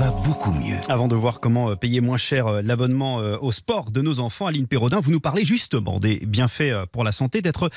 Va 0.00 0.10
beaucoup 0.10 0.50
mieux. 0.50 0.74
Avant 0.88 1.06
de 1.06 1.14
voir 1.14 1.38
comment 1.38 1.70
euh, 1.70 1.76
payer 1.76 2.00
moins 2.00 2.16
cher 2.16 2.48
euh, 2.48 2.62
l'abonnement 2.62 3.20
euh, 3.20 3.36
au 3.40 3.52
sport 3.52 3.92
de 3.92 4.02
nos 4.02 4.18
enfants, 4.18 4.46
Aline 4.46 4.66
Perrodin, 4.66 4.98
vous 4.98 5.12
nous 5.12 5.20
parlez 5.20 5.44
justement 5.44 6.00
des 6.00 6.16
bienfaits 6.16 6.86
pour 6.90 7.04
la 7.04 7.12
santé 7.12 7.42
d'être 7.42 7.70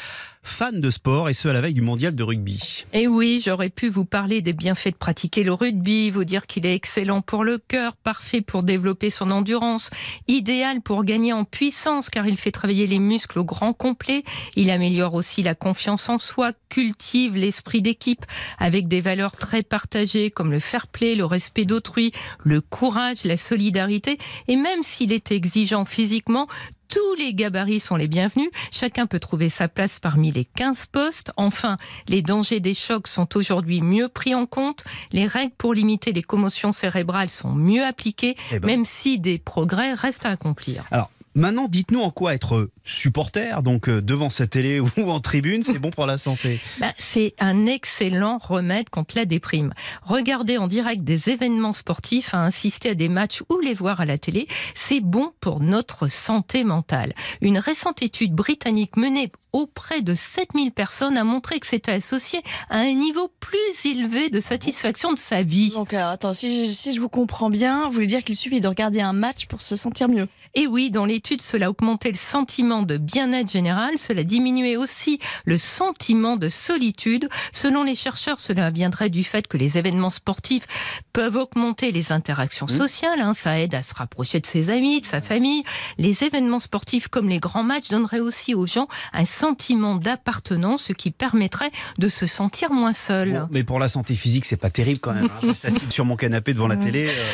fan 0.47 0.79
de 0.79 0.89
sport 0.89 1.29
et 1.29 1.33
ce 1.33 1.47
à 1.49 1.53
la 1.53 1.61
veille 1.61 1.73
du 1.73 1.81
mondial 1.81 2.15
de 2.15 2.23
rugby. 2.23 2.85
Et 2.93 3.01
eh 3.01 3.07
oui, 3.07 3.41
j'aurais 3.45 3.69
pu 3.69 3.89
vous 3.89 4.05
parler 4.05 4.41
des 4.41 4.53
bienfaits 4.53 4.91
de 4.91 4.95
pratiquer 4.95 5.43
le 5.43 5.53
rugby, 5.53 6.09
vous 6.09 6.23
dire 6.23 6.47
qu'il 6.47 6.65
est 6.65 6.73
excellent 6.73 7.21
pour 7.21 7.43
le 7.43 7.57
cœur, 7.57 7.95
parfait 7.97 8.41
pour 8.41 8.63
développer 8.63 9.09
son 9.09 9.29
endurance, 9.29 9.89
idéal 10.27 10.81
pour 10.81 11.03
gagner 11.03 11.33
en 11.33 11.43
puissance 11.43 12.09
car 12.09 12.25
il 12.25 12.37
fait 12.37 12.51
travailler 12.51 12.87
les 12.87 12.99
muscles 12.99 13.39
au 13.39 13.43
grand 13.43 13.73
complet, 13.73 14.23
il 14.55 14.71
améliore 14.71 15.13
aussi 15.13 15.43
la 15.43 15.53
confiance 15.53 16.07
en 16.07 16.17
soi, 16.17 16.53
cultive 16.69 17.35
l'esprit 17.35 17.81
d'équipe 17.81 18.25
avec 18.57 18.87
des 18.87 19.01
valeurs 19.01 19.33
très 19.33 19.63
partagées 19.63 20.31
comme 20.31 20.51
le 20.51 20.59
fair 20.59 20.87
play, 20.87 21.15
le 21.15 21.25
respect 21.25 21.65
d'autrui, 21.65 22.06
le 22.43 22.61
courage, 22.61 23.23
la 23.23 23.37
solidarité 23.37 24.17
et 24.47 24.55
même 24.55 24.83
s'il 24.83 25.13
est 25.13 25.31
exigeant 25.31 25.85
physiquement, 25.85 26.47
tous 26.87 27.15
les 27.15 27.33
gabarits 27.33 27.79
sont 27.79 27.95
les 27.95 28.07
bienvenus. 28.07 28.49
Chacun 28.71 29.07
peut 29.07 29.19
trouver 29.19 29.49
sa 29.49 29.67
place 29.67 29.99
parmi 29.99 30.31
les 30.31 30.45
15 30.45 30.85
postes. 30.87 31.31
Enfin, 31.35 31.77
les 32.07 32.21
dangers 32.21 32.59
des 32.59 32.73
chocs 32.73 33.07
sont 33.07 33.35
aujourd'hui 33.35 33.81
mieux 33.81 34.07
pris 34.07 34.33
en 34.33 34.45
compte. 34.45 34.83
Les 35.11 35.27
règles 35.27 35.53
pour 35.57 35.73
limiter 35.73 36.13
les 36.13 36.23
commotions 36.23 36.71
cérébrales 36.71 37.29
sont 37.29 37.51
mieux 37.51 37.83
appliquées, 37.83 38.35
eh 38.51 38.59
ben. 38.59 38.67
même 38.67 38.85
si 38.85 39.19
des 39.19 39.37
progrès 39.37 39.93
restent 39.93 40.25
à 40.25 40.29
accomplir. 40.29 40.85
Alors, 40.91 41.09
Maintenant, 41.37 41.67
dites-nous 41.67 42.01
en 42.01 42.09
quoi 42.09 42.33
être 42.33 42.71
supporter, 42.83 43.61
donc 43.61 43.89
euh, 43.89 44.01
devant 44.01 44.31
sa 44.31 44.47
télé 44.47 44.79
ou 44.97 45.11
en 45.11 45.19
tribune, 45.19 45.61
c'est 45.61 45.77
bon 45.77 45.91
pour 45.91 46.07
la 46.07 46.17
santé 46.17 46.59
bah, 46.79 46.95
C'est 46.97 47.35
un 47.37 47.67
excellent 47.67 48.39
remède 48.39 48.89
contre 48.89 49.15
la 49.15 49.25
déprime. 49.25 49.71
Regarder 50.01 50.57
en 50.57 50.67
direct 50.67 51.03
des 51.03 51.29
événements 51.29 51.73
sportifs, 51.73 52.33
à 52.33 52.39
insister 52.39 52.89
à 52.89 52.93
des 52.95 53.07
matchs 53.07 53.43
ou 53.49 53.59
les 53.59 53.75
voir 53.75 54.01
à 54.01 54.05
la 54.05 54.17
télé, 54.17 54.47
c'est 54.73 54.99
bon 54.99 55.31
pour 55.39 55.59
notre 55.59 56.07
santé 56.07 56.63
mentale. 56.63 57.13
Une 57.41 57.59
récente 57.59 58.01
étude 58.01 58.33
britannique 58.33 58.97
menée 58.97 59.31
auprès 59.53 60.01
de 60.01 60.15
7000 60.15 60.71
personnes 60.71 61.17
a 61.17 61.23
montré 61.23 61.59
que 61.59 61.67
c'était 61.67 61.91
associé 61.91 62.41
à 62.69 62.79
un 62.79 62.93
niveau 62.93 63.31
plus 63.39 63.85
élevé 63.85 64.29
de 64.29 64.39
satisfaction 64.39 65.13
de 65.13 65.19
sa 65.19 65.43
vie. 65.43 65.71
Donc, 65.71 65.93
alors, 65.93 66.09
attends, 66.09 66.33
si 66.33 66.65
je, 66.65 66.71
si 66.71 66.93
je 66.93 66.99
vous 66.99 67.09
comprends 67.09 67.49
bien, 67.49 67.85
vous 67.85 67.93
voulez 67.93 68.07
dire 68.07 68.23
qu'il 68.23 68.35
suffit 68.35 68.59
de 68.59 68.67
regarder 68.67 69.01
un 69.01 69.13
match 69.13 69.45
pour 69.45 69.61
se 69.61 69.75
sentir 69.75 70.09
mieux 70.09 70.27
Et 70.55 70.67
oui, 70.67 70.91
dans 70.91 71.05
l'étude 71.05 71.26
cela 71.41 71.69
augmentait 71.69 72.11
le 72.11 72.17
sentiment 72.17 72.83
de 72.83 72.97
bien-être 72.97 73.51
général, 73.51 73.97
cela 73.97 74.23
diminuait 74.23 74.77
aussi 74.77 75.19
le 75.45 75.57
sentiment 75.57 76.37
de 76.37 76.49
solitude. 76.49 77.29
Selon 77.51 77.83
les 77.83 77.95
chercheurs, 77.95 78.39
cela 78.39 78.69
viendrait 78.69 79.09
du 79.09 79.23
fait 79.23 79.47
que 79.47 79.57
les 79.57 79.77
événements 79.77 80.09
sportifs 80.09 80.65
peuvent 81.13 81.35
augmenter 81.35 81.91
les 81.91 82.11
interactions 82.11 82.67
mmh. 82.67 82.77
sociales, 82.77 83.19
hein. 83.19 83.33
ça 83.33 83.59
aide 83.59 83.75
à 83.75 83.81
se 83.81 83.93
rapprocher 83.93 84.39
de 84.39 84.45
ses 84.45 84.69
amis, 84.69 85.01
de 85.01 85.05
sa 85.05 85.21
famille. 85.21 85.63
Les 85.97 86.23
événements 86.23 86.59
sportifs 86.59 87.07
comme 87.07 87.29
les 87.29 87.39
grands 87.39 87.63
matchs 87.63 87.89
donneraient 87.89 88.19
aussi 88.19 88.55
aux 88.55 88.67
gens 88.67 88.87
un 89.13 89.25
sentiment 89.25 89.95
d'appartenance, 89.95 90.83
ce 90.83 90.93
qui 90.93 91.11
permettrait 91.11 91.71
de 91.97 92.09
se 92.09 92.27
sentir 92.27 92.71
moins 92.71 92.93
seul. 92.93 93.47
mais 93.51 93.63
pour 93.63 93.79
la 93.79 93.87
santé 93.87 94.15
physique, 94.15 94.45
c'est 94.45 94.57
pas 94.57 94.69
terrible 94.69 94.99
quand 94.99 95.13
même. 95.13 95.25
Hein. 95.25 95.47
Reste 95.47 95.65
assis 95.65 95.85
sur 95.89 96.05
mon 96.05 96.15
canapé 96.15 96.53
devant 96.53 96.67
la 96.67 96.77
télé. 96.77 97.07
Euh. 97.09 97.25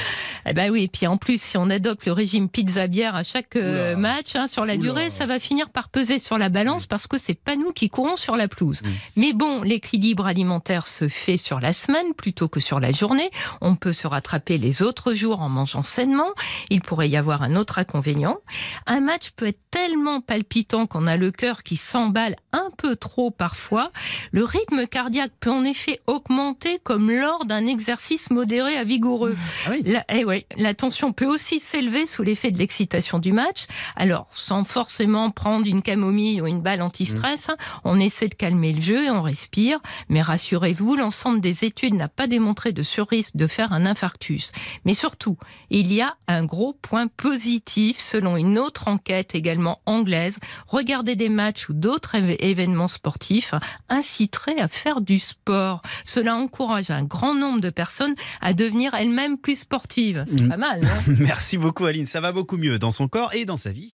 Eh 0.46 0.54
ben 0.54 0.70
oui, 0.72 0.84
et 0.84 0.88
puis 0.88 1.08
en 1.08 1.18
plus, 1.18 1.42
si 1.42 1.58
on 1.58 1.70
adopte 1.70 2.06
le 2.06 2.12
régime 2.12 2.50
pizza-bière 2.50 3.16
à 3.16 3.24
chaque 3.24 3.56
euh, 3.56 3.96
match, 3.96 4.36
hein, 4.36 4.48
sur 4.48 4.66
la 4.66 4.78
durée, 4.78 5.10
ça 5.10 5.26
va 5.26 5.40
finir 5.40 5.70
par 5.70 5.90
peser 5.90 6.20
sur 6.20 6.38
la 6.38 6.50
balance 6.50 6.86
parce 6.86 7.08
que 7.08 7.18
c'est 7.18 7.34
pas 7.34 7.56
nous 7.56 7.72
qui 7.72 7.90
courons 7.90 8.16
sur 8.16 8.36
la 8.36 8.48
pelouse. 8.48 8.82
Mais 9.16 9.34
bon, 9.34 9.62
l'équilibre 9.62 10.26
alimentaire 10.26 10.88
se 10.88 11.08
fait 11.08 11.38
sur 11.38 11.60
la 11.60 11.74
semaine 11.74 12.14
plutôt 12.16 12.48
que 12.48 12.60
sur 12.60 12.80
la 12.80 12.92
journée. 12.92 13.30
On 13.62 13.76
peut 13.76 13.94
se 13.94 14.08
rattraper 14.08 14.58
les 14.58 14.82
autres 14.82 15.14
jours 15.14 15.42
en 15.42 15.50
mangeant 15.50 15.84
sainement. 15.84 16.32
Il 16.70 16.82
pourrait 16.82 17.10
y 17.10 17.18
avoir 17.18 17.44
un 17.44 17.56
autre 17.56 17.80
inconvénient. 17.80 18.38
Un 18.86 19.00
match 19.00 19.32
peut 19.36 19.48
être 19.48 19.60
tellement 19.72 20.22
palpitant 20.22 20.88
qu'on 20.88 21.08
a 21.08 21.18
le 21.18 21.32
cœur 21.32 21.64
qui 21.64 21.76
s'emballe 21.76 22.36
un 22.52 22.70
peu 22.78 22.96
trop 22.96 23.32
parfois. 23.32 23.92
Le 24.32 24.44
rythme 24.44 24.86
cardiaque 24.88 25.32
peut 25.40 25.52
en 25.52 25.64
effet 25.64 26.00
augmenter 26.08 26.80
comme 26.84 27.10
lors 27.12 27.46
d'un 27.46 27.66
exercice 27.66 28.30
modéré 28.30 28.78
à 28.78 28.84
vigoureux. 28.84 29.36
Ah 29.66 29.70
oui. 29.72 29.84
La, 29.86 30.06
eh 30.10 30.26
ouais, 30.26 30.33
la 30.58 30.74
tension 30.74 31.14
peut 31.14 31.26
aussi 31.26 31.60
s'élever 31.60 32.06
sous 32.06 32.24
l'effet 32.24 32.52
de 32.52 32.58
l'excitation 32.58 33.20
du 33.20 33.32
match. 33.32 33.66
Alors, 33.96 34.28
sans 34.36 34.64
forcément 34.64 35.32
prendre 35.32 35.68
une 35.68 35.82
camomille 35.82 36.42
ou 36.42 36.48
une 36.48 36.62
balle 36.62 36.82
anti-stress, 36.82 37.50
hein, 37.50 37.58
on 37.84 38.00
essaie 38.00 38.28
de 38.28 38.36
calmer 38.36 38.74
le 38.74 38.82
jeu 38.82 39.06
et 39.06 39.10
on 39.10 39.22
respire. 39.22 39.80
Mais 40.10 40.22
rassurez-vous, 40.22 40.96
l'ensemble 40.96 41.42
des 41.42 41.66
études 41.66 41.94
n'a 41.96 42.08
pas 42.08 42.28
démontré 42.28 42.72
de 42.72 42.84
surrisque 42.84 43.36
de 43.36 43.48
faire 43.48 43.74
un 43.74 43.86
infarctus. 43.86 44.52
Mais 44.86 44.94
surtout, 44.94 45.38
il 45.70 45.92
y 45.92 46.02
a 46.02 46.16
un 46.28 46.44
gros 46.44 46.74
point 46.74 47.08
positif 47.08 48.00
selon 48.00 48.38
une 48.38 48.58
autre 48.58 48.88
enquête 48.88 49.36
également 49.36 49.82
anglaise. 49.86 50.40
Regarder 50.68 51.16
des 51.16 51.30
matchs 51.30 51.70
ou 51.70 51.74
d'autres 51.74 52.16
événements 52.16 52.88
sportifs 52.88 53.54
inciterait 53.90 54.60
à 54.60 54.68
faire 54.68 55.02
du 55.02 55.20
sport. 55.20 55.82
Cela 56.06 56.36
encourage 56.36 56.92
un 56.92 57.04
grand 57.04 57.36
nombre 57.36 57.62
de 57.62 57.70
personnes 57.70 58.16
à 58.42 58.54
devenir 58.54 58.94
elles-mêmes 58.94 59.38
plus 59.38 59.60
sportives. 59.60 60.23
C'est 60.28 60.42
mm. 60.42 60.50
pas 60.50 60.58
mal. 60.58 60.82
Merci 61.08 61.58
beaucoup 61.58 61.86
Aline, 61.86 62.06
ça 62.06 62.22
va 62.22 62.32
beaucoup 62.32 62.58
mieux 62.58 62.80
dans 62.80 62.92
son 62.92 63.08
corps 63.08 63.34
et 63.34 63.46
dans 63.46 63.58
sa 63.58 63.72
vie. 63.72 63.94